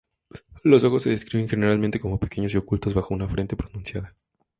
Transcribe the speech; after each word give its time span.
Los 0.63 0.83
ojos 0.83 1.03
se 1.03 1.11
describen 1.11 1.47
generalmente 1.47 1.99
como 1.99 2.19
pequeños 2.19 2.51
y 2.55 2.57
ocultos 2.57 2.95
bajo 2.95 3.13
una 3.13 3.29
frente 3.29 3.55
pronunciada. 3.55 4.15